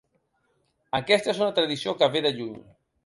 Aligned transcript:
Aquesta 0.99 1.31
és 1.35 1.41
una 1.43 1.53
tradició 1.59 1.95
que 2.01 2.11
ve 2.17 2.25
de 2.29 2.33
lluny. 2.41 2.57